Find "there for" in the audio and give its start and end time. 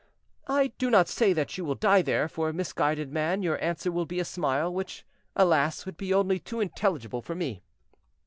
2.01-2.51